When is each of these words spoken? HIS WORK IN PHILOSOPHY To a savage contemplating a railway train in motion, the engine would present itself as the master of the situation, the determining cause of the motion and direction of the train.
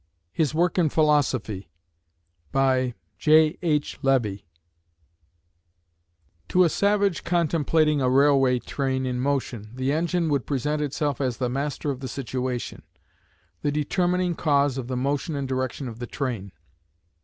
HIS 0.31 0.55
WORK 0.55 0.79
IN 0.79 0.89
PHILOSOPHY 0.89 1.69
To 2.53 2.93
a 6.63 6.69
savage 6.69 7.23
contemplating 7.23 8.01
a 8.01 8.09
railway 8.09 8.57
train 8.57 9.05
in 9.05 9.19
motion, 9.19 9.69
the 9.75 9.91
engine 9.91 10.27
would 10.29 10.47
present 10.47 10.81
itself 10.81 11.21
as 11.21 11.37
the 11.37 11.49
master 11.49 11.91
of 11.91 11.99
the 11.99 12.07
situation, 12.07 12.81
the 13.61 13.71
determining 13.71 14.33
cause 14.33 14.79
of 14.79 14.87
the 14.87 14.97
motion 14.97 15.35
and 15.35 15.47
direction 15.47 15.87
of 15.87 15.99
the 15.99 16.07
train. 16.07 16.51